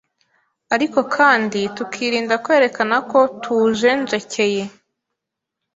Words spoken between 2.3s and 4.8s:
kwerekana ko tuwujenjekeye,